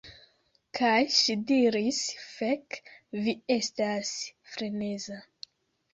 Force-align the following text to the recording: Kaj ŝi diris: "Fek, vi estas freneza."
Kaj 0.79 0.93
ŝi 1.15 1.35
diris: 1.51 1.99
"Fek, 2.39 2.79
vi 3.27 3.37
estas 3.59 4.15
freneza." 4.55 5.25